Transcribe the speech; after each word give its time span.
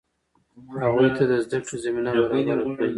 هغوی 0.83 1.09
ته 1.17 1.23
د 1.31 1.33
زده 1.45 1.57
کړې 1.65 1.77
زمینه 1.83 2.09
برابره 2.13 2.53
کړئ. 2.75 2.89